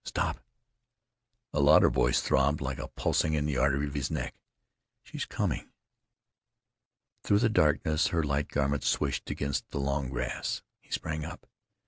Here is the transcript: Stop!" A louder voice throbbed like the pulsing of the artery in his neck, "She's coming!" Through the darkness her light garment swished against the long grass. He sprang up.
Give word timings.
Stop!" 0.03 0.39
A 1.53 1.59
louder 1.59 1.91
voice 1.91 2.21
throbbed 2.23 2.59
like 2.59 2.77
the 2.77 2.87
pulsing 2.87 3.35
of 3.37 3.45
the 3.45 3.57
artery 3.57 3.85
in 3.85 3.93
his 3.93 4.09
neck, 4.09 4.33
"She's 5.03 5.25
coming!" 5.25 5.69
Through 7.21 7.37
the 7.37 7.49
darkness 7.49 8.07
her 8.07 8.23
light 8.23 8.47
garment 8.47 8.83
swished 8.83 9.29
against 9.29 9.69
the 9.69 9.77
long 9.79 10.09
grass. 10.09 10.63
He 10.79 10.89
sprang 10.89 11.23
up. 11.23 11.45